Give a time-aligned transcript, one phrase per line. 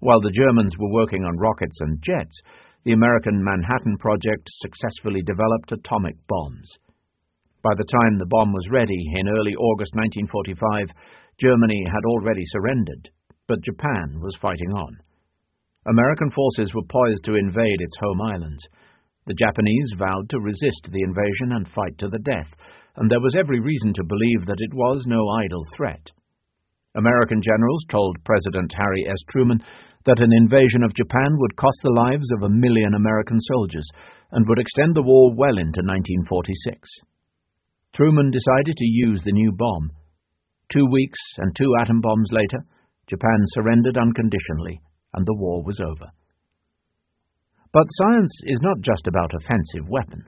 [0.00, 2.40] While the Germans were working on rockets and jets,
[2.84, 6.78] the American Manhattan Project successfully developed atomic bombs.
[7.62, 10.94] By the time the bomb was ready in early August 1945,
[11.40, 13.08] Germany had already surrendered,
[13.48, 14.98] but Japan was fighting on.
[15.86, 18.68] American forces were poised to invade its home islands.
[19.26, 22.52] The Japanese vowed to resist the invasion and fight to the death,
[22.96, 26.12] and there was every reason to believe that it was no idle threat.
[26.96, 29.20] American generals told President Harry S.
[29.30, 29.62] Truman
[30.06, 33.86] that an invasion of Japan would cost the lives of a million American soldiers
[34.32, 36.88] and would extend the war well into 1946.
[37.94, 39.90] Truman decided to use the new bomb.
[40.72, 42.64] Two weeks and two atom bombs later,
[43.06, 44.80] Japan surrendered unconditionally,
[45.14, 46.10] and the war was over.
[47.72, 50.26] But science is not just about offensive weapons.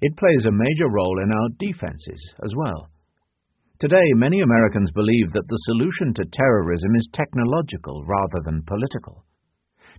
[0.00, 2.90] It plays a major role in our defenses as well.
[3.82, 9.26] Today, many Americans believe that the solution to terrorism is technological rather than political.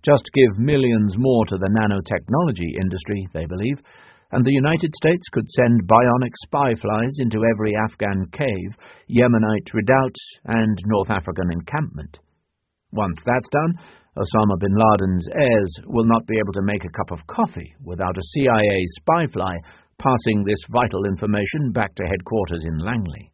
[0.07, 3.83] Just give millions more to the nanotechnology industry, they believe,
[4.31, 8.71] and the United States could send bionic spy flies into every Afghan cave,
[9.11, 10.15] Yemenite redoubt,
[10.45, 12.19] and North African encampment.
[12.93, 13.73] Once that's done,
[14.15, 18.15] Osama bin Laden's heirs will not be able to make a cup of coffee without
[18.15, 19.57] a CIA spy fly
[19.99, 23.32] passing this vital information back to headquarters in Langley.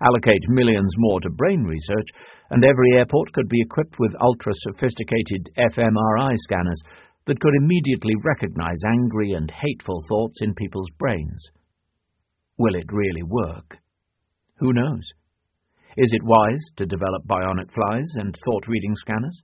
[0.00, 2.08] Allocate millions more to brain research,
[2.50, 6.80] and every airport could be equipped with ultra sophisticated fMRI scanners
[7.26, 11.50] that could immediately recognize angry and hateful thoughts in people's brains.
[12.56, 13.78] Will it really work?
[14.58, 15.12] Who knows?
[15.96, 19.42] Is it wise to develop bionic flies and thought reading scanners?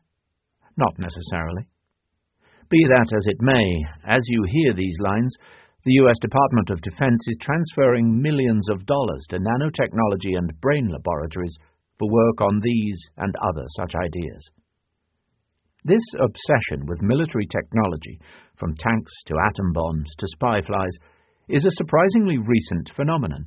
[0.76, 1.66] Not necessarily.
[2.70, 5.34] Be that as it may, as you hear these lines,
[5.84, 6.16] the U.S.
[6.22, 11.54] Department of Defense is transferring millions of dollars to nanotechnology and brain laboratories
[11.98, 14.48] for work on these and other such ideas.
[15.84, 18.18] This obsession with military technology,
[18.56, 20.96] from tanks to atom bombs to spy flies,
[21.50, 23.44] is a surprisingly recent phenomenon.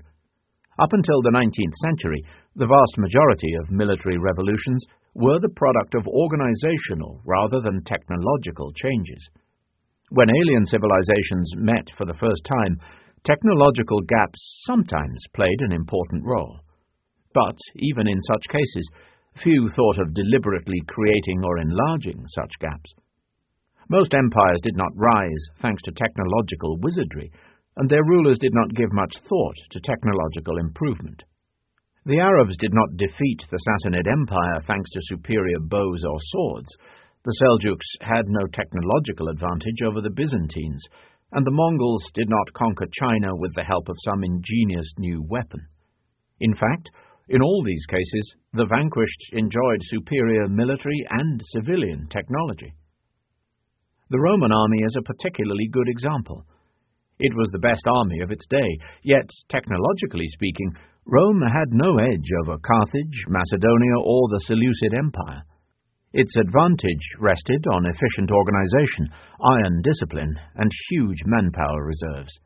[0.77, 2.21] Up until the 19th century,
[2.55, 4.85] the vast majority of military revolutions
[5.15, 9.27] were the product of organizational rather than technological changes.
[10.09, 12.79] When alien civilizations met for the first time,
[13.25, 16.59] technological gaps sometimes played an important role.
[17.33, 18.89] But, even in such cases,
[19.43, 22.93] few thought of deliberately creating or enlarging such gaps.
[23.89, 27.31] Most empires did not rise thanks to technological wizardry,
[27.75, 31.23] and their rulers did not give much thought to technological improvement.
[32.05, 36.69] The Arabs did not defeat the Sassanid Empire thanks to superior bows or swords.
[37.23, 40.83] The Seljuks had no technological advantage over the Byzantines,
[41.31, 45.67] and the Mongols did not conquer China with the help of some ingenious new weapon.
[46.39, 46.89] In fact,
[47.29, 52.73] in all these cases, the vanquished enjoyed superior military and civilian technology.
[54.09, 56.45] The Roman army is a particularly good example.
[57.19, 60.71] It was the best army of its day, yet, technologically speaking,
[61.05, 65.43] Rome had no edge over Carthage, Macedonia, or the Seleucid Empire.
[66.13, 69.09] Its advantage rested on efficient organization,
[69.43, 72.39] iron discipline, and huge manpower reserves.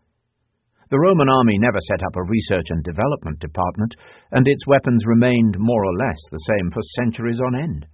[0.89, 3.95] The Roman army never set up a research and development department,
[4.31, 7.85] and its weapons remained more or less the same for centuries on end.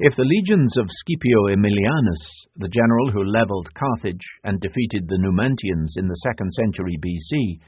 [0.00, 2.22] If the legions of Scipio Aemilianus,
[2.56, 7.60] the general who leveled Carthage and defeated the Numantians in the second century BC,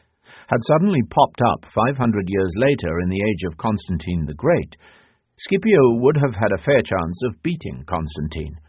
[0.48, 4.76] had suddenly popped up 500 years later in the age of Constantine the Great,
[5.48, 8.60] Scipio would have had a fair chance of beating Constantine.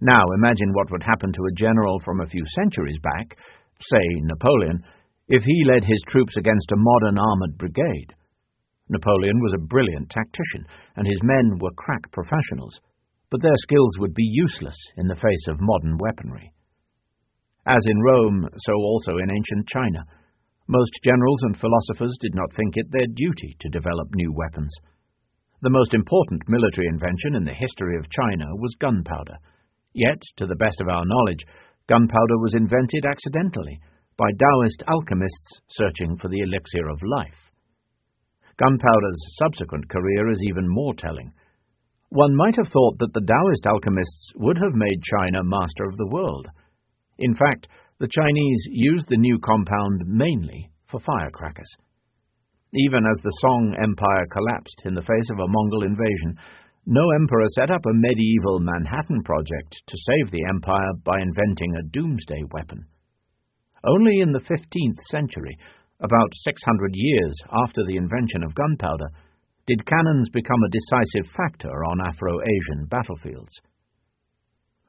[0.00, 3.36] Now imagine what would happen to a general from a few centuries back,
[3.92, 4.82] say Napoleon,
[5.28, 8.14] if he led his troops against a modern armoured brigade.
[8.88, 10.64] Napoleon was a brilliant tactician,
[10.96, 12.80] and his men were crack professionals,
[13.30, 16.50] but their skills would be useless in the face of modern weaponry.
[17.66, 20.04] As in Rome, so also in ancient China,
[20.66, 24.72] most generals and philosophers did not think it their duty to develop new weapons.
[25.64, 29.38] The most important military invention in the history of China was gunpowder.
[29.94, 31.40] Yet, to the best of our knowledge,
[31.88, 33.80] gunpowder was invented accidentally
[34.18, 37.50] by Taoist alchemists searching for the elixir of life.
[38.58, 41.32] Gunpowder's subsequent career is even more telling.
[42.10, 46.10] One might have thought that the Taoist alchemists would have made China master of the
[46.12, 46.46] world.
[47.16, 47.68] In fact,
[48.00, 51.72] the Chinese used the new compound mainly for firecrackers.
[52.74, 56.34] Even as the Song Empire collapsed in the face of a Mongol invasion,
[56.86, 61.86] no emperor set up a medieval Manhattan Project to save the empire by inventing a
[61.94, 62.84] doomsday weapon.
[63.84, 65.56] Only in the 15th century,
[66.00, 69.08] about 600 years after the invention of gunpowder,
[69.66, 73.54] did cannons become a decisive factor on Afro-Asian battlefields.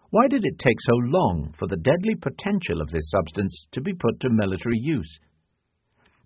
[0.10, 3.94] Why did it take so long for the deadly potential of this substance to be
[3.94, 5.20] put to military use?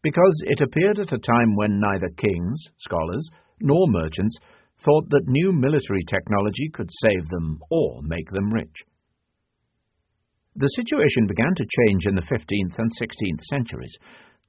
[0.01, 3.29] Because it appeared at a time when neither kings, scholars,
[3.59, 4.37] nor merchants
[4.83, 8.83] thought that new military technology could save them or make them rich.
[10.55, 13.95] The situation began to change in the 15th and 16th centuries,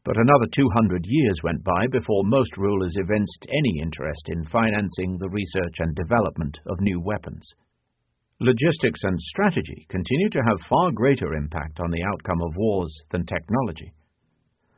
[0.05, 5.29] but another 200 years went by before most rulers evinced any interest in financing the
[5.29, 7.47] research and development of new weapons.
[8.41, 13.27] Logistics and strategy continue to have far greater impact on the outcome of wars than
[13.27, 13.93] technology.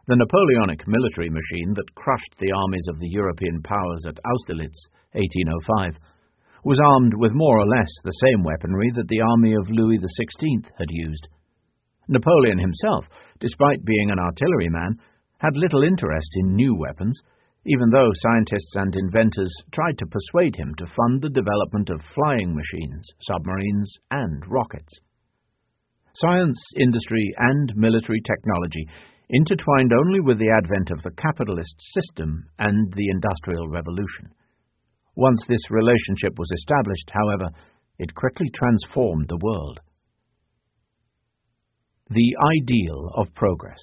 [0.09, 5.97] The Napoleonic military machine that crushed the armies of the European powers at Austerlitz, 1805,
[6.65, 10.65] was armed with more or less the same weaponry that the army of Louis XVI
[10.77, 11.29] had used.
[12.09, 13.07] Napoleon himself,
[13.39, 14.99] despite being an artilleryman,
[15.39, 17.23] had little interest in new weapons,
[17.65, 22.57] even though scientists and inventors tried to persuade him to fund the development of flying
[22.57, 24.99] machines, submarines, and rockets.
[26.15, 28.85] Science, industry, and military technology
[29.33, 34.29] intertwined only with the advent of the capitalist system and the Industrial Revolution.
[35.17, 37.49] Once this relationship was established, however,
[37.99, 39.81] it quickly transformed the world.
[42.11, 43.81] The ideal of progress.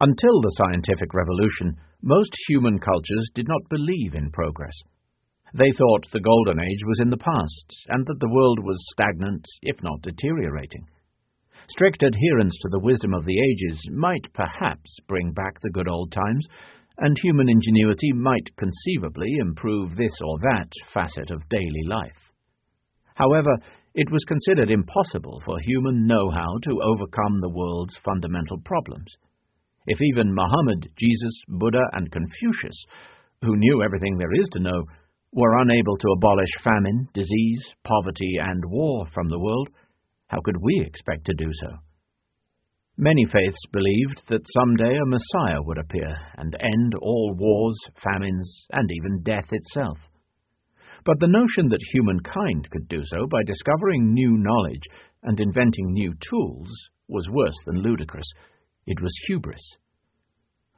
[0.00, 4.74] Until the scientific revolution, most human cultures did not believe in progress.
[5.54, 9.44] They thought the Golden Age was in the past, and that the world was stagnant,
[9.62, 10.86] if not deteriorating.
[11.68, 16.12] Strict adherence to the wisdom of the ages might perhaps bring back the good old
[16.12, 16.46] times,
[16.98, 22.32] and human ingenuity might conceivably improve this or that facet of daily life.
[23.14, 23.50] However,
[23.94, 29.10] it was considered impossible for human know-how to overcome the world's fundamental problems.
[29.86, 32.84] If even Muhammad, Jesus, Buddha, and Confucius,
[33.42, 34.84] who knew everything there is to know,
[35.32, 39.68] were unable to abolish famine, disease, poverty, and war from the world,
[40.28, 41.68] how could we expect to do so?
[42.98, 48.90] Many faiths believed that someday a Messiah would appear and end all wars, famines, and
[48.90, 49.98] even death itself.
[51.04, 54.82] But the notion that humankind could do so by discovering new knowledge
[55.22, 56.68] and inventing new tools
[57.06, 58.26] was worse than ludicrous,
[58.86, 59.62] it was hubris.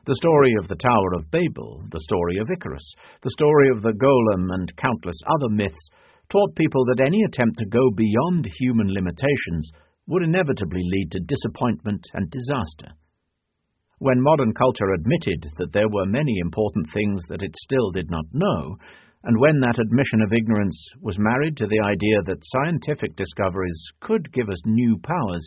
[0.06, 3.92] The story of the Tower of Babel, the story of Icarus, the story of the
[3.92, 5.88] Golem, and countless other myths
[6.30, 9.70] taught people that any attempt to go beyond human limitations
[10.06, 12.96] would inevitably lead to disappointment and disaster.
[13.98, 18.25] When modern culture admitted that there were many important things that it still did not
[18.32, 18.76] know,
[19.25, 24.32] and when that admission of ignorance was married to the idea that scientific discoveries could
[24.32, 25.44] give us new powers,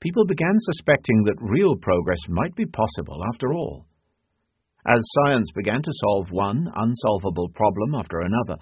[0.00, 3.86] people began suspecting that real progress might be possible after all.
[4.86, 8.60] As science began to solve one unsolvable problem after another,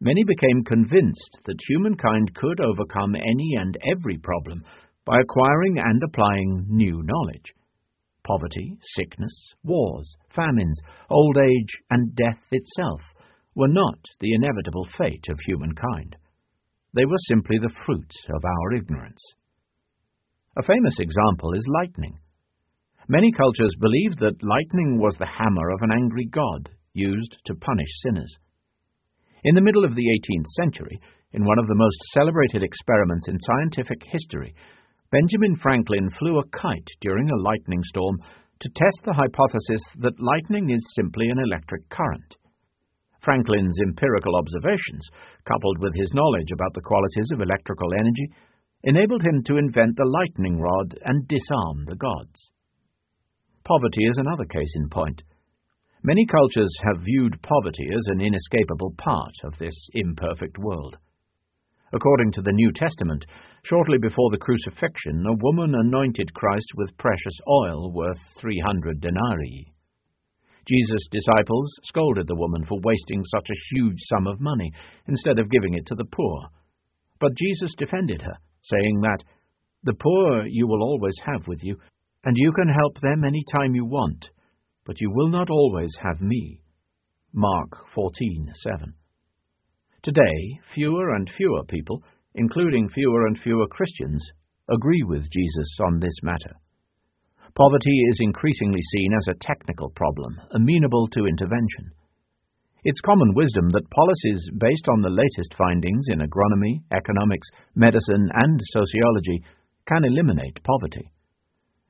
[0.00, 4.62] many became convinced that humankind could overcome any and every problem
[5.04, 7.54] by acquiring and applying new knowledge.
[8.24, 10.78] Poverty, sickness, wars, famines,
[11.08, 13.00] old age, and death itself
[13.54, 16.14] were not the inevitable fate of humankind.
[16.94, 19.22] They were simply the fruits of our ignorance.
[20.56, 22.18] A famous example is lightning.
[23.08, 27.88] Many cultures believed that lightning was the hammer of an angry god used to punish
[28.02, 28.36] sinners.
[29.44, 31.00] In the middle of the 18th century,
[31.32, 34.54] in one of the most celebrated experiments in scientific history,
[35.12, 38.18] Benjamin Franklin flew a kite during a lightning storm
[38.60, 42.36] to test the hypothesis that lightning is simply an electric current.
[43.20, 45.06] Franklin's empirical observations,
[45.46, 48.32] coupled with his knowledge about the qualities of electrical energy,
[48.82, 52.50] enabled him to invent the lightning rod and disarm the gods.
[53.64, 55.22] Poverty is another case in point.
[56.08, 60.96] Many cultures have viewed poverty as an inescapable part of this imperfect world.
[61.92, 63.26] According to the New Testament,
[63.62, 69.74] shortly before the crucifixion, a woman anointed Christ with precious oil worth 300 denarii.
[70.66, 74.72] Jesus' disciples scolded the woman for wasting such a huge sum of money
[75.08, 76.48] instead of giving it to the poor.
[77.20, 79.22] But Jesus defended her saying that,
[79.82, 81.76] The poor you will always have with you,
[82.24, 84.30] and you can help them any time you want,
[84.88, 86.62] but you will not always have me.
[87.34, 88.94] Mark 14:7.
[90.02, 92.02] Today, fewer and fewer people,
[92.34, 94.24] including fewer and fewer Christians,
[94.66, 96.56] agree with Jesus on this matter.
[97.54, 101.92] Poverty is increasingly seen as a technical problem, amenable to intervention.
[102.82, 108.58] It's common wisdom that policies based on the latest findings in agronomy, economics, medicine, and
[108.72, 109.44] sociology
[109.86, 111.10] can eliminate poverty.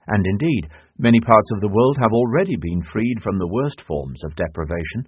[0.09, 4.25] And indeed, many parts of the world have already been freed from the worst forms
[4.25, 5.07] of deprivation.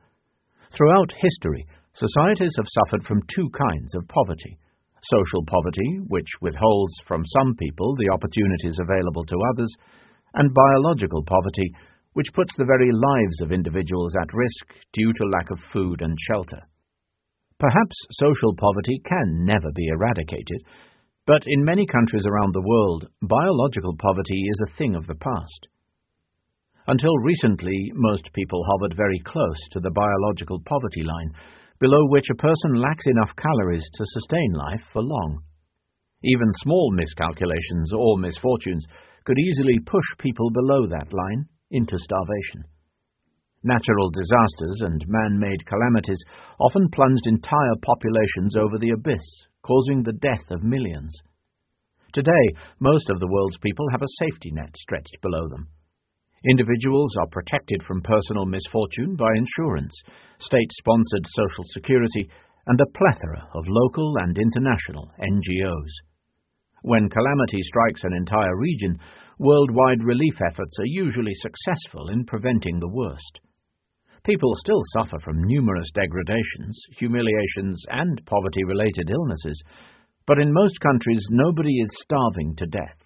[0.72, 4.58] Throughout history, societies have suffered from two kinds of poverty
[5.04, 9.72] social poverty, which withholds from some people the opportunities available to others,
[10.34, 11.72] and biological poverty,
[12.12, 16.16] which puts the very lives of individuals at risk due to lack of food and
[16.28, 16.60] shelter.
[17.58, 20.64] Perhaps social poverty can never be eradicated,
[21.30, 25.68] but in many countries around the world, biological poverty is a thing of the past.
[26.88, 31.30] Until recently, most people hovered very close to the biological poverty line,
[31.78, 35.38] below which a person lacks enough calories to sustain life for long.
[36.24, 38.84] Even small miscalculations or misfortunes
[39.24, 42.64] could easily push people below that line into starvation.
[43.62, 46.22] Natural disasters and man-made calamities
[46.58, 49.20] often plunged entire populations over the abyss,
[49.60, 51.14] causing the death of millions.
[52.14, 55.68] Today, most of the world's people have a safety net stretched below them.
[56.48, 59.92] Individuals are protected from personal misfortune by insurance,
[60.38, 62.30] state-sponsored social security,
[62.66, 65.92] and a plethora of local and international NGOs.
[66.80, 68.98] When calamity strikes an entire region,
[69.38, 73.40] worldwide relief efforts are usually successful in preventing the worst.
[74.24, 79.62] People still suffer from numerous degradations, humiliations, and poverty-related illnesses,
[80.26, 82.98] but in most countries nobody is starving to death.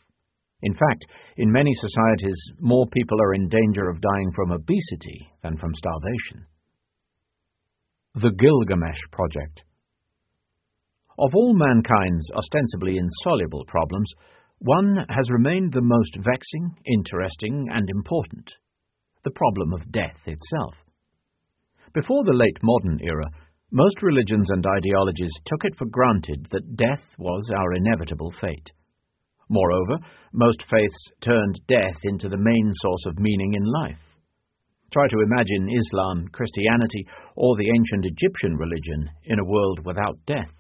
[0.63, 1.07] In fact,
[1.37, 6.47] in many societies, more people are in danger of dying from obesity than from starvation.
[8.15, 9.63] The Gilgamesh Project
[11.19, 14.11] Of all mankind's ostensibly insoluble problems,
[14.59, 18.51] one has remained the most vexing, interesting, and important
[19.25, 20.75] the problem of death itself.
[21.95, 23.31] Before the late modern era,
[23.71, 28.73] most religions and ideologies took it for granted that death was our inevitable fate.
[29.49, 29.99] Moreover,
[30.33, 34.03] most faiths turned death into the main source of meaning in life.
[34.93, 40.51] Try to imagine Islam, Christianity, or the ancient Egyptian religion in a world without death.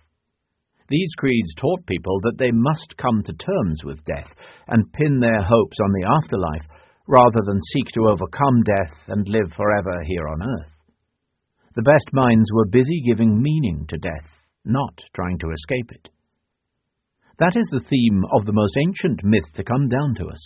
[0.89, 4.31] These creeds taught people that they must come to terms with death
[4.69, 6.67] and pin their hopes on the afterlife
[7.09, 10.74] rather than seek to overcome death and live forever here on earth.
[11.75, 14.31] The best minds were busy giving meaning to death,
[14.65, 16.09] not trying to escape it.
[17.39, 20.41] That is the theme of the most ancient myth to come down to us,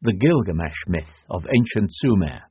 [0.00, 2.42] the Gilgamesh myth of ancient Sumer.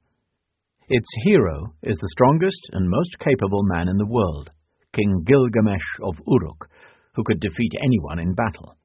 [0.89, 4.49] Its hero is the strongest and most capable man in the world,
[4.91, 6.69] King Gilgamesh of Uruk,
[7.15, 8.75] who could defeat anyone in battle.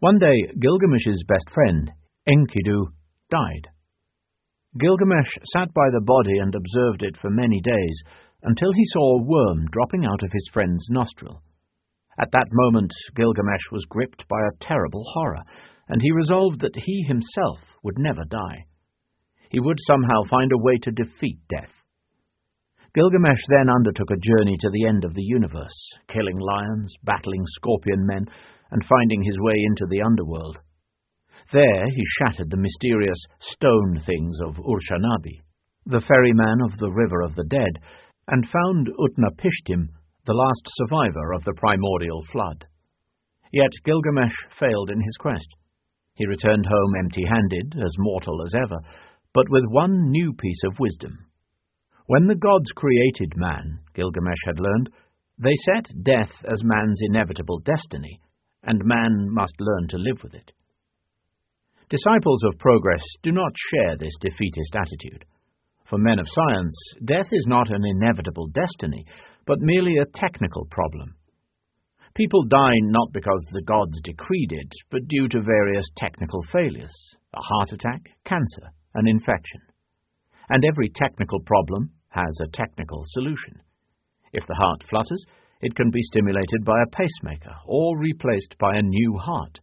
[0.00, 1.90] One day, Gilgamesh's best friend,
[2.28, 2.88] Enkidu,
[3.30, 3.68] died.
[4.78, 8.02] Gilgamesh sat by the body and observed it for many days,
[8.44, 11.42] until he saw a worm dropping out of his friend's nostril.
[12.18, 15.42] At that moment, Gilgamesh was gripped by a terrible horror,
[15.88, 18.66] and he resolved that he himself would never die.
[19.50, 21.72] He would somehow find a way to defeat death.
[22.94, 25.74] Gilgamesh then undertook a journey to the end of the universe,
[26.08, 28.26] killing lions, battling scorpion men,
[28.70, 30.58] and finding his way into the underworld.
[31.52, 35.42] There he shattered the mysterious stone things of Urshanabi,
[35.86, 37.78] the ferryman of the River of the Dead,
[38.28, 39.88] and found Utnapishtim,
[40.26, 42.64] the last survivor of the primordial flood.
[43.52, 45.48] Yet Gilgamesh failed in his quest.
[46.14, 48.78] He returned home empty-handed, as mortal as ever,
[49.32, 51.26] but with one new piece of wisdom.
[52.06, 54.90] When the gods created man, Gilgamesh had learned,
[55.38, 58.20] they set death as man's inevitable destiny,
[58.62, 60.52] and man must learn to live with it.
[61.88, 65.24] Disciples of progress do not share this defeatist attitude.
[65.86, 66.74] For men of science,
[67.04, 69.04] death is not an inevitable destiny,
[69.46, 71.14] but merely a technical problem.
[72.14, 76.94] People die not because the gods decreed it, but due to various technical failures
[77.34, 79.60] a heart attack, cancer, an infection.
[80.48, 83.60] And every technical problem has a technical solution.
[84.32, 85.24] If the heart flutters,
[85.60, 89.60] it can be stimulated by a pacemaker or replaced by a new heart.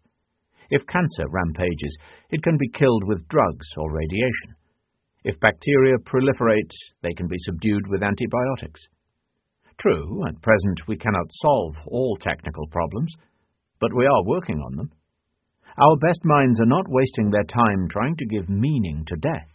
[0.69, 1.97] If cancer rampages,
[2.29, 4.55] it can be killed with drugs or radiation.
[5.23, 6.71] If bacteria proliferate,
[7.03, 8.81] they can be subdued with antibiotics.
[9.79, 13.13] True, at present we cannot solve all technical problems,
[13.79, 14.91] but we are working on them.
[15.77, 19.47] Our best minds are not wasting their time trying to give meaning to death.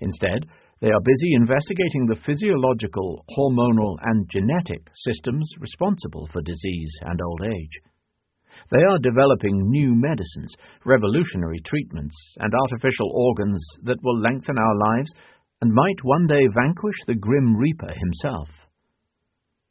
[0.00, 0.46] Instead,
[0.80, 7.42] they are busy investigating the physiological, hormonal, and genetic systems responsible for disease and old
[7.42, 7.80] age.
[8.70, 15.10] They are developing new medicines, revolutionary treatments, and artificial organs that will lengthen our lives
[15.60, 18.48] and might one day vanquish the Grim Reaper himself.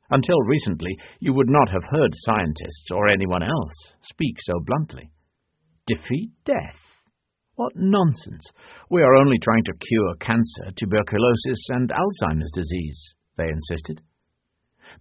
[0.10, 5.12] Until recently, you would not have heard scientists or anyone else speak so bluntly.
[5.86, 6.80] Defeat death?
[7.56, 8.51] What nonsense!
[8.89, 14.01] We are only trying to cure cancer, tuberculosis, and Alzheimer's disease, they insisted.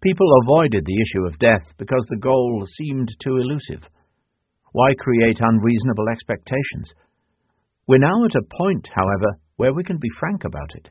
[0.03, 3.89] People avoided the issue of death because the goal seemed too elusive.
[4.73, 6.93] Why create unreasonable expectations?
[7.89, 10.91] We're now at a point, however, where we can be frank about it.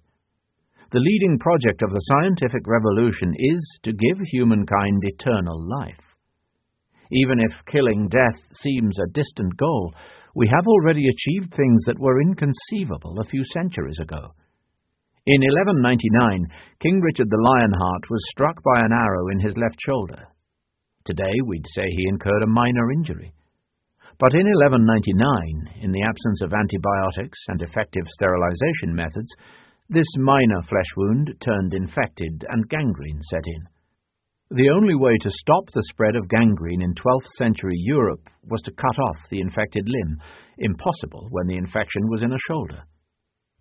[0.91, 6.01] The leading project of the scientific revolution is to give humankind eternal life.
[7.11, 9.93] Even if killing death seems a distant goal,
[10.35, 14.31] we have already achieved things that were inconceivable a few centuries ago.
[15.25, 16.53] In 1199,
[16.85, 20.27] King Richard the Lionheart was struck by an arrow in his left shoulder.
[21.03, 23.33] Today, we'd say he incurred a minor injury.
[24.19, 29.33] But in 1199, in the absence of antibiotics and effective sterilization methods,
[29.89, 33.65] this minor flesh wound turned infected and gangrene set in.
[34.55, 38.77] The only way to stop the spread of gangrene in 12th century Europe was to
[38.77, 40.21] cut off the infected limb,
[40.59, 42.85] impossible when the infection was in a shoulder.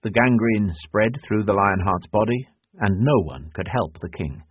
[0.05, 2.47] The gangrene spread through the Lionheart's body,
[2.77, 4.43] and no one could help the king.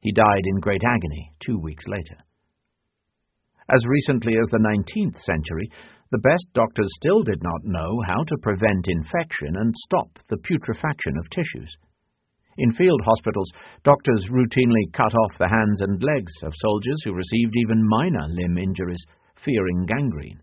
[0.00, 2.16] He died in great agony two weeks later.
[3.68, 5.68] As recently as the 19th century,
[6.10, 11.18] the best doctors still did not know how to prevent infection and stop the putrefaction
[11.18, 11.76] of tissues.
[12.56, 13.52] In field hospitals,
[13.84, 18.56] doctors routinely cut off the hands and legs of soldiers who received even minor limb
[18.56, 19.04] injuries,
[19.36, 20.40] fearing gangrene.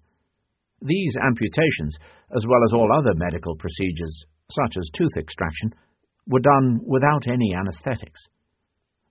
[0.83, 1.97] These amputations,
[2.37, 5.73] as well as all other medical procedures, such as tooth extraction,
[6.27, 8.21] were done without any anesthetics.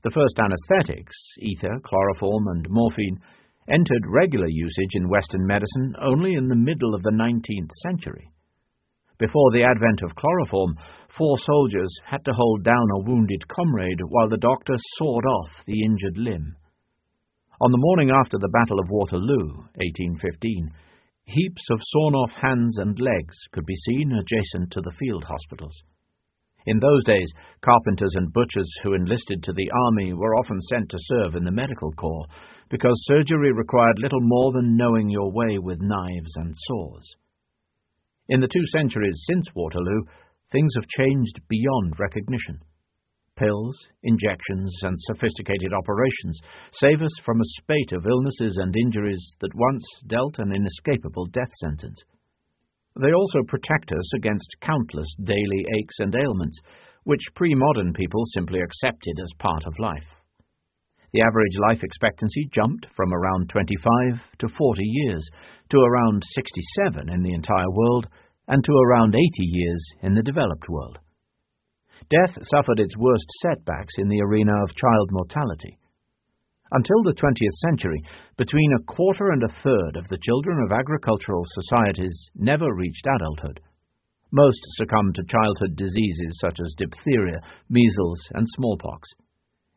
[0.02, 3.20] The first anesthetics, ether, chloroform, and morphine,
[3.68, 8.30] entered regular usage in Western medicine only in the middle of the 19th century.
[9.18, 10.76] Before the advent of chloroform,
[11.16, 15.82] four soldiers had to hold down a wounded comrade while the doctor sawed off the
[15.84, 16.56] injured limb.
[17.60, 20.70] On the morning after the Battle of Waterloo, 1815,
[21.26, 25.74] heaps of sawn off hands and legs could be seen adjacent to the field hospitals.
[26.66, 27.30] In those days,
[27.62, 31.50] carpenters and butchers who enlisted to the army were often sent to serve in the
[31.50, 32.26] medical corps,
[32.70, 37.16] because surgery required little more than knowing your way with knives and saws.
[38.28, 40.04] In the two centuries since Waterloo,
[40.50, 42.60] things have changed beyond recognition.
[43.36, 46.40] Pills, injections, and sophisticated operations
[46.72, 51.50] save us from a spate of illnesses and injuries that once dealt an inescapable death
[51.60, 52.00] sentence.
[53.00, 56.60] They also protect us against countless daily aches and ailments,
[57.02, 60.06] which pre modern people simply accepted as part of life.
[61.12, 65.28] The average life expectancy jumped from around 25 to 40 years,
[65.70, 68.08] to around 67 in the entire world,
[68.46, 70.98] and to around 80 years in the developed world.
[72.10, 75.78] Death suffered its worst setbacks in the arena of child mortality.
[76.70, 78.02] Until the 20th century,
[78.36, 83.60] between a quarter and a third of the children of agricultural societies never reached adulthood.
[84.32, 87.40] Most succumbed to childhood diseases such as diphtheria,
[87.70, 89.08] measles, and smallpox.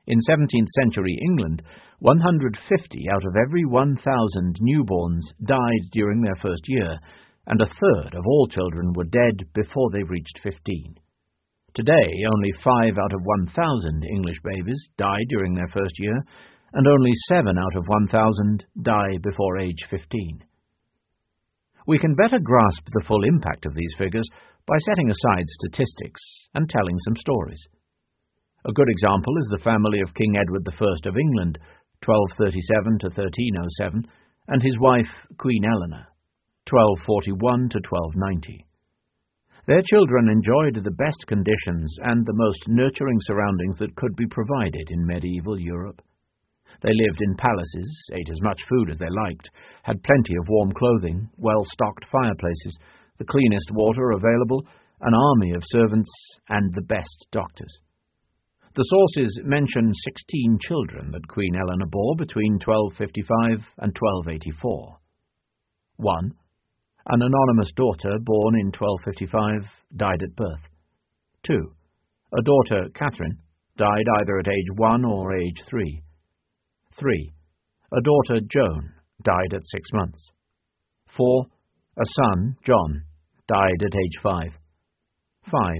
[0.07, 1.61] In 17th century England,
[1.99, 6.97] 150 out of every 1,000 newborns died during their first year,
[7.45, 10.97] and a third of all children were dead before they reached 15.
[11.77, 16.25] Today, only 5 out of 1,000 English babies die during their first year,
[16.73, 20.43] and only 7 out of 1,000 die before age 15.
[21.85, 24.27] We can better grasp the full impact of these figures
[24.65, 26.21] by setting aside statistics
[26.55, 27.61] and telling some stories.
[28.65, 31.59] A good example is the family of King Edward I of England,
[32.03, 34.07] 1237 to 1307,
[34.47, 36.07] and his wife, Queen Eleanor,
[36.65, 38.66] 1241 to 1290.
[39.67, 44.88] Their children enjoyed the best conditions and the most nurturing surroundings that could be provided
[44.89, 46.01] in medieval Europe.
[46.82, 49.49] They lived in palaces, ate as much food as they liked,
[49.84, 52.80] had plenty of warm clothing, well stocked fireplaces,
[53.17, 54.65] the cleanest water available,
[55.01, 56.12] an army of servants,
[56.47, 57.80] and the best doctors.
[58.73, 64.97] The sources mention 16 children that Queen Eleanor bore between 1255 and 1284.
[65.97, 66.32] 1.
[67.09, 70.63] An anonymous daughter born in 1255 died at birth.
[71.43, 71.53] 2.
[72.33, 73.37] A daughter, Catherine,
[73.77, 76.01] died either at age 1 or age 3.
[76.99, 77.33] 3.
[77.93, 78.91] A daughter, Joan,
[79.23, 80.31] died at 6 months.
[81.15, 81.45] 4.
[81.97, 83.03] A son, John,
[83.47, 84.51] died at age 5.
[85.49, 85.75] 5.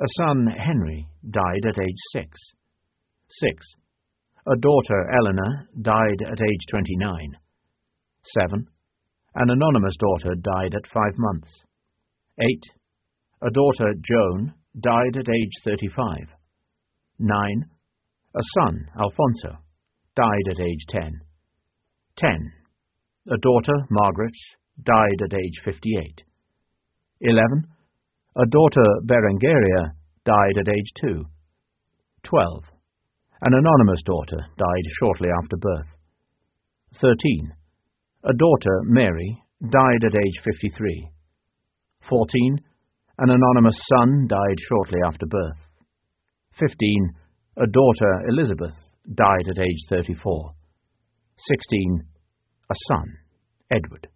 [0.00, 2.30] A son, Henry, died at age six.
[3.28, 3.66] Six.
[4.46, 7.36] A daughter, Eleanor, died at age 29.
[8.22, 8.68] Seven.
[9.40, 11.62] An anonymous daughter died at five months.
[12.40, 12.64] Eight.
[13.40, 16.26] A daughter, Joan, died at age 35.
[17.20, 17.66] Nine.
[18.34, 19.58] A son, Alfonso,
[20.16, 21.20] died at age 10.
[22.16, 22.52] Ten.
[23.30, 24.34] A daughter, Margaret,
[24.82, 26.24] died at age 58.
[27.20, 27.68] Eleven.
[28.36, 29.92] A daughter, Berengaria,
[30.24, 31.24] died at age two.
[32.24, 32.64] Twelve.
[33.40, 35.86] An anonymous daughter died shortly after birth.
[37.00, 37.52] 13.
[38.28, 41.08] A daughter, Mary, died at age 53.
[42.10, 42.58] 14.
[43.16, 45.56] An anonymous son died shortly after birth.
[46.60, 47.14] 15.
[47.56, 48.74] A daughter, Elizabeth,
[49.14, 50.52] died at age 34.
[51.38, 52.04] 16.
[52.70, 53.16] A son,
[53.70, 54.08] Edward.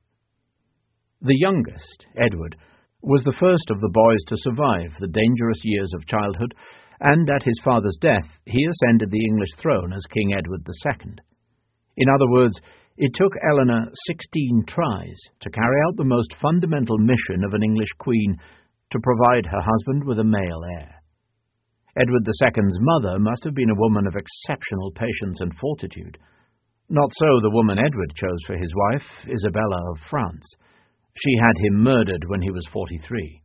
[1.23, 2.57] The youngest, Edward,
[3.01, 6.55] was the first of the boys to survive the dangerous years of childhood,
[7.01, 11.15] and at his father's death he ascended the English throne as King Edward II.
[11.97, 12.61] In other words,
[13.03, 17.91] it took Eleanor sixteen tries to carry out the most fundamental mission of an English
[17.99, 18.37] queen
[18.93, 21.03] to provide her husband with a male heir.
[21.99, 26.17] Edward II's mother must have been a woman of exceptional patience and fortitude.
[26.91, 30.47] Not so the woman Edward chose for his wife, Isabella of France.
[31.19, 33.43] She had him murdered when he was 43.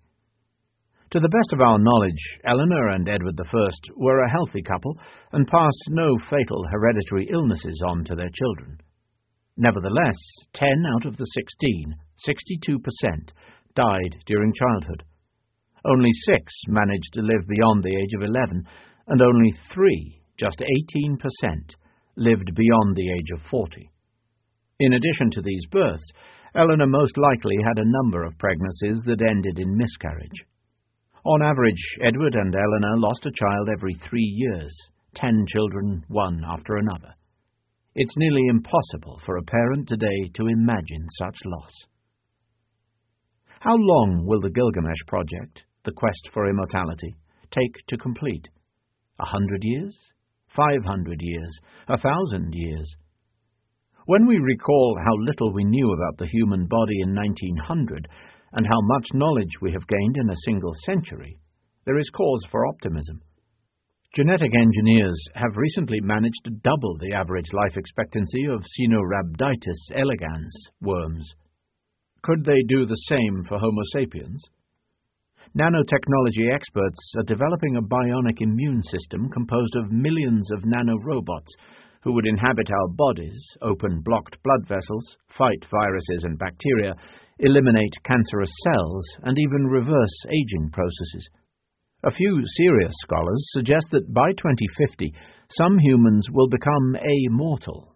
[1.13, 4.99] To the best of our knowledge, Eleanor and Edward I were a healthy couple
[5.31, 8.77] and passed no fatal hereditary illnesses on to their children.
[9.57, 10.17] Nevertheless,
[10.53, 11.95] 10 out of the 16,
[12.27, 13.31] 62%,
[13.75, 15.03] died during childhood.
[15.83, 18.63] Only six managed to live beyond the age of 11,
[19.07, 21.17] and only three, just 18%,
[22.17, 23.89] lived beyond the age of 40.
[24.79, 26.11] In addition to these births,
[26.53, 30.45] Eleanor most likely had a number of pregnancies that ended in miscarriage.
[31.25, 34.71] On average, Edward and Eleanor lost a child every three years,
[35.15, 37.16] ten children, one after another.
[37.99, 41.71] It's nearly impossible for a parent today to imagine such loss.
[43.59, 47.15] How long will the Gilgamesh project, the quest for immortality,
[47.49, 48.49] take to complete?
[49.19, 49.97] A hundred years?
[50.55, 51.59] Five hundred years?
[51.87, 52.87] A thousand years?
[54.05, 58.07] When we recall how little we knew about the human body in 1900
[58.53, 61.39] and how much knowledge we have gained in a single century,
[61.85, 63.23] there is cause for optimism.
[64.17, 70.51] Genetic engineers have recently managed to double the average life expectancy of Caenorhabditis elegans
[70.81, 71.35] worms.
[72.23, 74.41] Could they do the same for Homo sapiens?
[75.55, 81.53] Nanotechnology experts are developing a bionic immune system composed of millions of nanorobots
[82.01, 86.95] who would inhabit our bodies, open blocked blood vessels, fight viruses and bacteria,
[87.37, 91.29] eliminate cancerous cells, and even reverse aging processes.
[92.03, 95.13] A few serious scholars suggest that by 2050,
[95.49, 97.95] some humans will become amortal.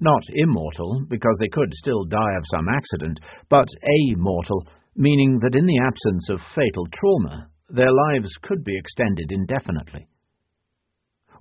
[0.00, 5.66] Not immortal, because they could still die of some accident, but amortal, meaning that in
[5.66, 10.08] the absence of fatal trauma, their lives could be extended indefinitely.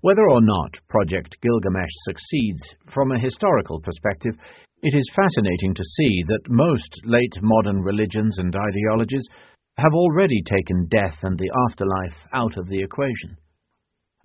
[0.02, 4.36] Whether or not Project Gilgamesh succeeds, from a historical perspective,
[4.84, 9.28] it is fascinating to see that most late modern religions and ideologies
[9.78, 13.38] have already taken death and the afterlife out of the equation.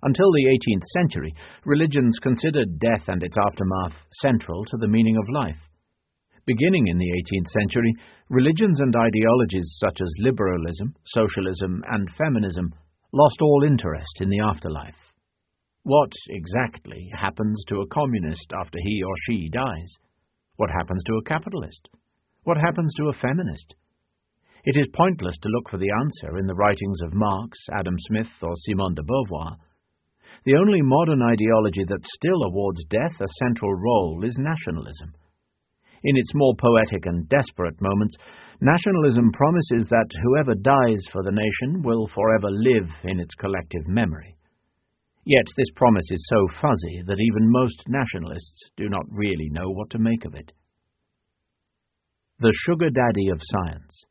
[0.03, 1.33] Until the 18th century,
[1.65, 5.59] religions considered death and its aftermath central to the meaning of life.
[6.45, 7.93] Beginning in the 18th century,
[8.29, 12.73] religions and ideologies such as liberalism, socialism, and feminism
[13.11, 14.95] lost all interest in the afterlife.
[15.83, 19.91] What, exactly, happens to a communist after he or she dies?
[20.57, 21.87] What happens to a capitalist?
[22.43, 23.75] What happens to a feminist?
[24.67, 28.27] It is pointless to look for the answer in the writings of Marx, Adam Smith,
[28.41, 29.55] or Simone de Beauvoir.
[30.43, 35.15] The only modern ideology that still awards death a central role is nationalism.
[36.03, 38.17] In its more poetic and desperate moments,
[38.59, 44.35] nationalism promises that whoever dies for the nation will forever live in its collective memory.
[45.23, 49.91] Yet this promise is so fuzzy that even most nationalists do not really know what
[49.91, 50.51] to make of it.
[52.39, 54.03] The Sugar Daddy of Science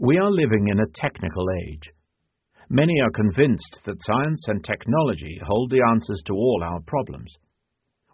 [0.00, 1.90] we are living in a technical age.
[2.70, 7.34] Many are convinced that science and technology hold the answers to all our problems.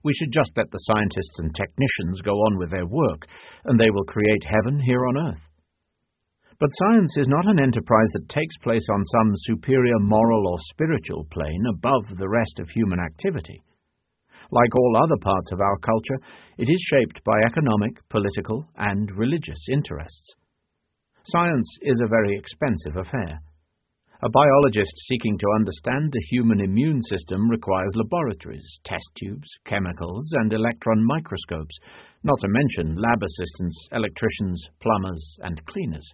[0.02, 3.26] We should just let the scientists and technicians go on with their work,
[3.64, 5.42] and they will create heaven here on earth.
[6.58, 11.26] But science is not an enterprise that takes place on some superior moral or spiritual
[11.32, 13.60] plane above the rest of human activity.
[14.50, 16.20] Like all other parts of our culture,
[16.56, 20.36] it is shaped by economic, political, and religious interests.
[21.28, 23.40] Science is a very expensive affair.
[24.20, 30.52] A biologist seeking to understand the human immune system requires laboratories, test tubes, chemicals, and
[30.52, 31.78] electron microscopes,
[32.24, 36.06] not to mention lab assistants, electricians, plumbers, and cleaners.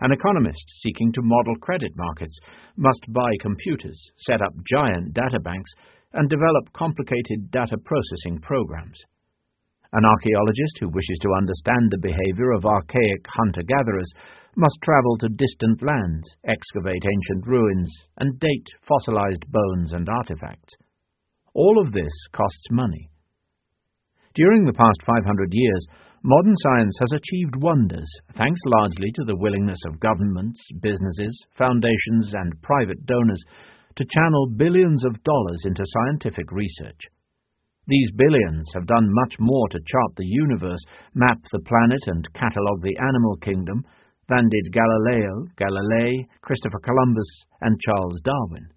[0.00, 2.40] An economist seeking to model credit markets
[2.76, 5.70] must buy computers, set up giant data banks,
[6.12, 9.00] and develop complicated data processing programs.
[9.92, 14.12] An archaeologist who wishes to understand the behavior of archaic hunter-gatherers
[14.54, 20.74] must travel to distant lands, excavate ancient ruins, and date fossilized bones and artifacts.
[21.54, 23.08] All of this costs money.
[24.34, 25.86] During the past 500 years,
[26.22, 32.60] modern science has achieved wonders, thanks largely to the willingness of governments, businesses, foundations, and
[32.60, 33.42] private donors
[33.96, 37.00] to channel billions of dollars into scientific research.
[37.88, 42.82] These billions have done much more to chart the universe, map the planet, and catalogue
[42.82, 43.82] the animal kingdom
[44.28, 48.68] than did Galileo, Galilei, Christopher Columbus, and Charles Darwin.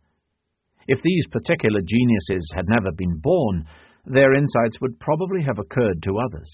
[0.87, 3.65] If these particular geniuses had never been born,
[4.05, 6.49] their insights would probably have occurred to others.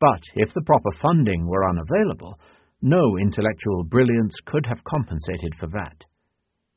[0.00, 2.38] But if the proper funding were unavailable,
[2.82, 6.04] no intellectual brilliance could have compensated for that.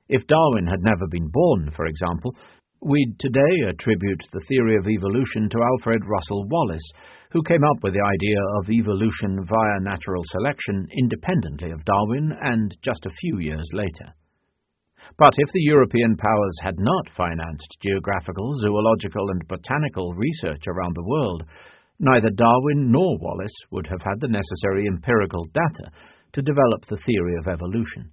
[0.08, 2.36] If Darwin had never been born, for example,
[2.86, 6.92] We'd today attribute the theory of evolution to Alfred Russel Wallace,
[7.32, 12.76] who came up with the idea of evolution via natural selection independently of Darwin and
[12.84, 14.12] just a few years later.
[15.18, 21.08] But if the European powers had not financed geographical, zoological, and botanical research around the
[21.08, 21.46] world,
[22.00, 25.90] neither Darwin nor Wallace would have had the necessary empirical data
[26.34, 28.12] to develop the theory of evolution.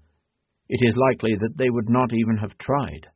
[0.68, 3.08] It is likely that they would not even have tried.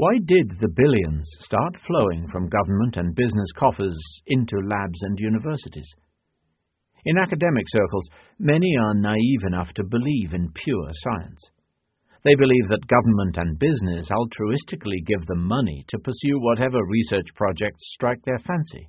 [0.00, 5.94] Why did the billions start flowing from government and business coffers into labs and universities?
[7.04, 8.08] In academic circles,
[8.38, 11.42] many are naive enough to believe in pure science.
[12.24, 17.92] They believe that government and business altruistically give them money to pursue whatever research projects
[17.92, 18.88] strike their fancy.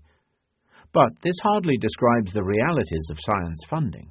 [0.94, 4.08] But this hardly describes the realities of science funding.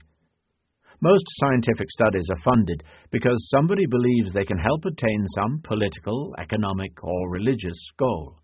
[1.02, 6.92] Most scientific studies are funded because somebody believes they can help attain some political, economic,
[7.02, 8.36] or religious goal.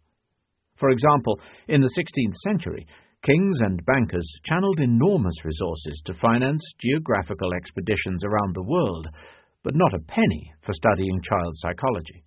[0.76, 1.38] For example,
[1.68, 2.86] in the 16th century,
[3.22, 9.06] kings and bankers channeled enormous resources to finance geographical expeditions around the world,
[9.62, 12.24] but not a penny for studying child psychology.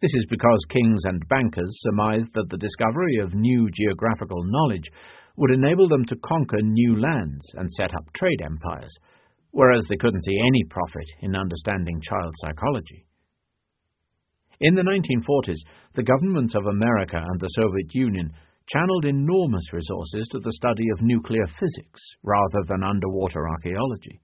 [0.00, 4.90] This is because kings and bankers surmised that the discovery of new geographical knowledge
[5.36, 8.94] would enable them to conquer new lands and set up trade empires
[9.54, 13.06] whereas they couldn't see any profit in understanding child psychology.
[14.60, 15.62] In the 1940s,
[15.94, 18.32] the governments of America and the Soviet Union
[18.68, 24.20] channeled enormous resources to the study of nuclear physics rather than underwater archaeology.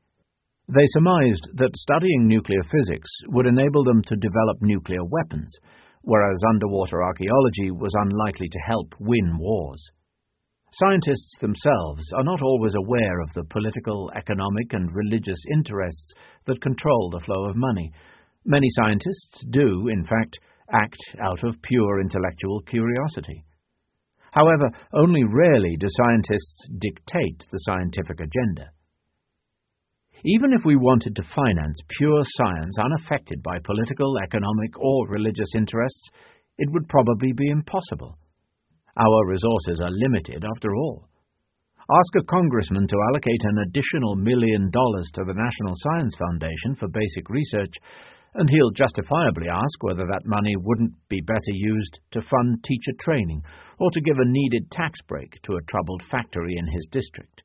[0.67, 5.53] They surmised that studying nuclear physics would enable them to develop nuclear weapons,
[6.03, 9.91] whereas underwater archaeology was unlikely to help win wars.
[10.73, 16.15] Scientists themselves are not always aware of the political, economic, and religious interests
[16.47, 17.93] that control the flow of money.
[18.45, 20.39] Many scientists do, in fact,
[20.73, 23.45] act out of pure intellectual curiosity.
[24.31, 28.71] However, only rarely do scientists dictate the scientific agenda.
[30.25, 36.11] Even if we wanted to finance pure science unaffected by political, economic, or religious interests,
[36.59, 38.19] it would probably be impossible.
[38.97, 41.09] Our resources are limited, after all.
[41.91, 46.89] Ask a congressman to allocate an additional million dollars to the National Science Foundation for
[46.89, 47.75] basic research,
[48.35, 53.43] and he'll justifiably ask whether that money wouldn't be better used to fund teacher training
[53.79, 57.43] or to give a needed tax break to a troubled factory in his district.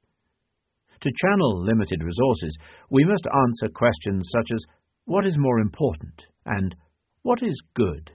[1.01, 2.55] To channel limited resources,
[2.91, 4.63] we must answer questions such as
[5.05, 6.75] what is more important and
[7.23, 8.11] what is good?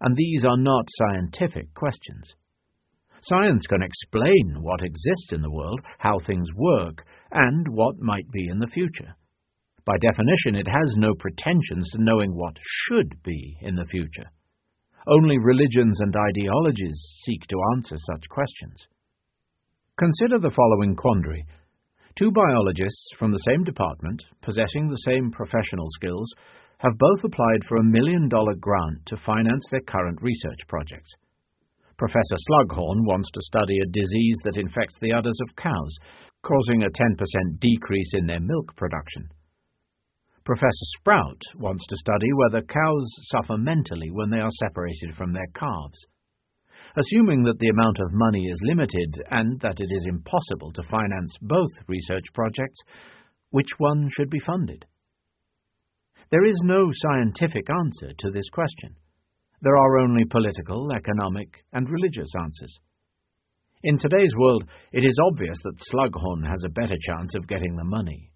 [0.00, 2.34] And these are not scientific questions.
[3.22, 8.46] Science can explain what exists in the world, how things work, and what might be
[8.48, 9.16] in the future.
[9.84, 14.30] By definition, it has no pretensions to knowing what should be in the future.
[15.06, 18.86] Only religions and ideologies seek to answer such questions.
[19.98, 21.46] Consider the following quandary.
[22.18, 26.32] Two biologists from the same department, possessing the same professional skills,
[26.78, 31.10] have both applied for a million dollar grant to finance their current research projects.
[31.96, 35.96] Professor Slughorn wants to study a disease that infects the udders of cows,
[36.42, 39.28] causing a 10% decrease in their milk production.
[40.44, 45.48] Professor Sprout wants to study whether cows suffer mentally when they are separated from their
[45.54, 46.06] calves.
[46.96, 51.36] Assuming that the amount of money is limited and that it is impossible to finance
[51.40, 52.78] both research projects,
[53.50, 54.84] which one should be funded?
[56.30, 58.96] There is no scientific answer to this question.
[59.62, 62.78] There are only political, economic, and religious answers.
[63.84, 67.84] In today's world, it is obvious that Slughorn has a better chance of getting the
[67.84, 68.32] money.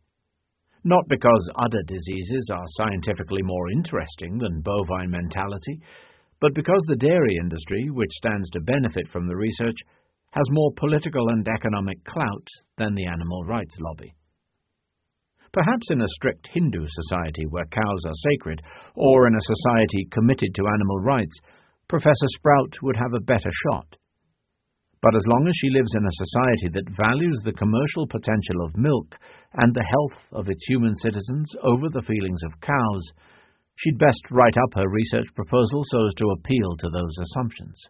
[0.85, 5.81] Not because udder diseases are scientifically more interesting than bovine mentality,
[6.41, 9.77] but because the dairy industry, which stands to benefit from the research,
[10.31, 12.47] has more political and economic clout
[12.79, 14.15] than the animal rights lobby.
[15.53, 18.63] Perhaps in a strict Hindu society where cows are sacred,
[18.95, 21.37] or in a society committed to animal rights,
[21.89, 23.97] Professor Sprout would have a better shot.
[25.03, 28.77] But as long as she lives in a society that values the commercial potential of
[28.77, 29.17] milk
[29.55, 33.13] and the health of its human citizens over the feelings of cows,
[33.77, 37.81] she'd best write up her research proposal so as to appeal to those assumptions.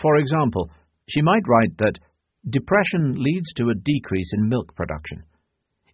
[0.00, 0.70] For example,
[1.08, 1.98] she might write that
[2.48, 5.24] depression leads to a decrease in milk production.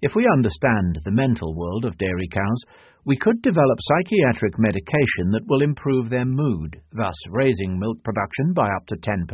[0.03, 2.63] If we understand the mental world of dairy cows,
[3.05, 8.67] we could develop psychiatric medication that will improve their mood, thus raising milk production by
[8.77, 9.25] up to 10%.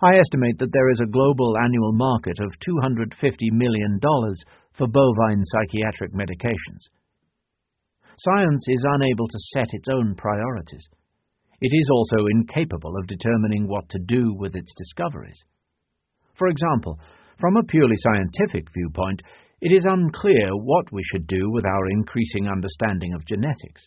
[0.00, 3.10] I estimate that there is a global annual market of $250
[3.52, 4.00] million
[4.72, 6.88] for bovine psychiatric medications.
[8.18, 10.86] Science is unable to set its own priorities.
[11.60, 15.38] It is also incapable of determining what to do with its discoveries.
[16.34, 16.98] For example,
[17.44, 19.20] from a purely scientific viewpoint,
[19.60, 23.84] it is unclear what we should do with our increasing understanding of genetics.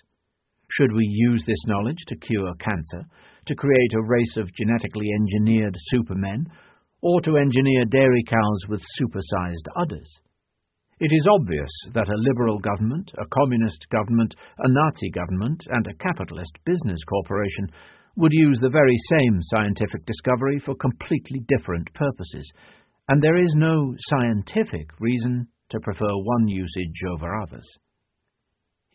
[0.69, 3.09] Should we use this knowledge to cure cancer,
[3.47, 6.45] to create a race of genetically engineered supermen,
[7.01, 10.19] or to engineer dairy cows with supersized udders?
[10.99, 15.95] It is obvious that a liberal government, a communist government, a Nazi government, and a
[15.95, 17.71] capitalist business corporation
[18.17, 22.51] would use the very same scientific discovery for completely different purposes,
[23.07, 27.67] and there is no scientific reason to prefer one usage over others.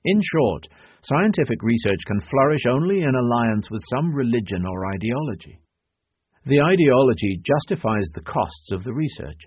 [0.04, 0.66] In short,
[1.02, 5.60] scientific research can flourish only in alliance with some religion or ideology.
[6.44, 9.38] The ideology justifies the costs of the research.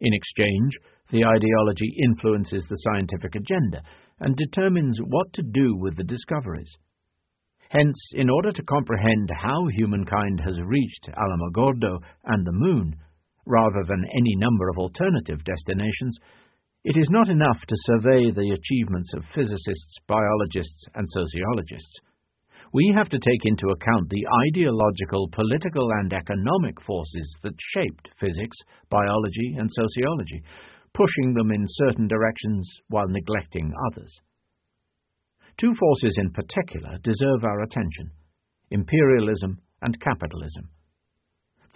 [0.00, 0.72] In exchange,
[1.10, 3.82] the ideology influences the scientific agenda
[4.20, 6.76] and determines what to do with the discoveries.
[7.70, 12.96] Hence, in order to comprehend how humankind has reached Alamogordo and the Moon,
[13.46, 16.18] rather than any number of alternative destinations,
[16.84, 22.00] it is not enough to survey the achievements of physicists, biologists, and sociologists.
[22.72, 28.56] We have to take into account the ideological, political, and economic forces that shaped physics,
[28.90, 30.42] biology, and sociology,
[30.94, 34.20] pushing them in certain directions while neglecting others.
[35.58, 38.10] Two forces in particular deserve our attention
[38.70, 40.68] imperialism and capitalism.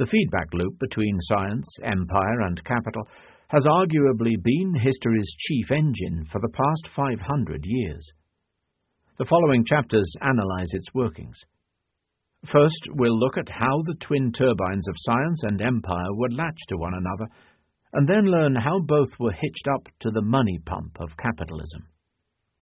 [0.01, 3.07] The feedback loop between science, empire, and capital
[3.49, 8.11] has arguably been history's chief engine for the past 500 years.
[9.19, 11.39] The following chapters analyze its workings.
[12.51, 16.79] First, we'll look at how the twin turbines of science and empire were latched to
[16.79, 17.27] one another,
[17.93, 21.87] and then learn how both were hitched up to the money pump of capitalism.